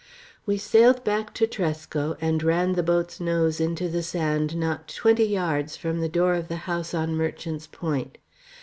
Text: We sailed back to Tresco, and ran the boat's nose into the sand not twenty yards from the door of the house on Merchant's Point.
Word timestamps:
We 0.47 0.57
sailed 0.57 1.03
back 1.03 1.31
to 1.35 1.45
Tresco, 1.45 2.17
and 2.19 2.41
ran 2.41 2.73
the 2.73 2.81
boat's 2.81 3.19
nose 3.19 3.59
into 3.61 3.87
the 3.87 4.01
sand 4.01 4.55
not 4.55 4.87
twenty 4.87 5.25
yards 5.27 5.77
from 5.77 5.99
the 5.99 6.09
door 6.09 6.33
of 6.33 6.47
the 6.47 6.55
house 6.65 6.95
on 6.95 7.13
Merchant's 7.15 7.67
Point. 7.67 8.17